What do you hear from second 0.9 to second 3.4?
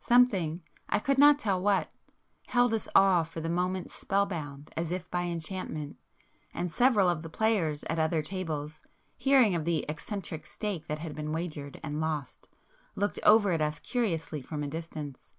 could not tell what—held us all for